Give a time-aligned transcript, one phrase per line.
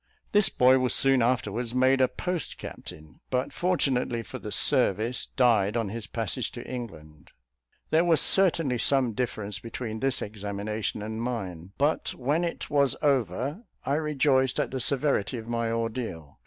[0.31, 5.77] This boy was soon afterwards made a post captain; but fortunately for the service, died
[5.77, 7.29] on his passage to England.
[7.91, 13.61] There was certainly some difference between this examination and mine; but when it was over,
[13.85, 16.39] I rejoiced at the severity of my ordeal.